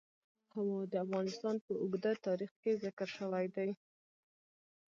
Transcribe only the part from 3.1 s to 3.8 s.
شوی دی.